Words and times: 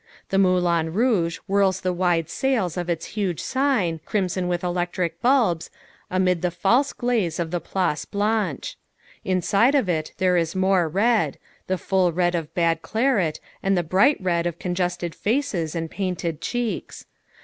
The 0.29 0.39
Moulin 0.39 0.93
Rouge 0.93 1.37
whirls 1.45 1.81
the 1.81 1.93
wide 1.93 2.27
sails 2.27 2.75
of 2.75 2.89
its 2.89 3.05
huge 3.13 3.39
sign, 3.39 3.99
crimson 4.03 4.47
with 4.47 4.63
electric 4.63 5.21
bulbs, 5.21 5.69
amid 6.09 6.41
the 6.41 6.49
false 6.49 6.91
glaze 6.91 7.37
of 7.39 7.51
the 7.51 7.59
Place 7.59 8.03
Blanche. 8.05 8.77
Inside 9.23 9.75
of 9.75 9.87
it 9.87 10.13
there 10.17 10.37
is 10.37 10.55
more 10.55 10.89
red 10.89 11.37
the 11.67 11.77
full 11.77 12.11
red 12.11 12.33
of 12.33 12.51
bad 12.55 12.81
claret 12.81 13.39
and 13.61 13.77
the 13.77 13.83
bright 13.83 14.17
red 14.19 14.47
of 14.47 14.57
congested 14.57 15.13
faces 15.13 15.75
and 15.75 15.91
painted 15.91 16.41
cheeks. 16.41 17.05